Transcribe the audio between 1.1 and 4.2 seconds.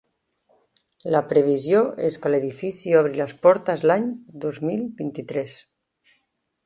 La previsió és que l'edifici obri les portes l'any